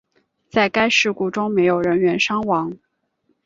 [0.49, 2.75] 在该事故中没有人员伤亡。